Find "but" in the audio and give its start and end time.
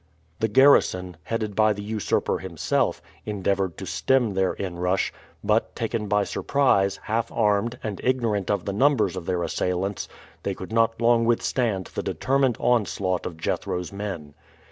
5.43-5.75